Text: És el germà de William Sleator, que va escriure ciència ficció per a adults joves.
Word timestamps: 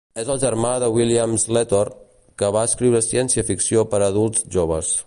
És 0.21 0.29
el 0.35 0.37
germà 0.43 0.71
de 0.83 0.87
William 0.95 1.35
Sleator, 1.43 1.93
que 2.43 2.51
va 2.57 2.65
escriure 2.71 3.05
ciència 3.11 3.47
ficció 3.53 3.89
per 3.95 4.03
a 4.07 4.11
adults 4.15 4.53
joves. 4.59 4.95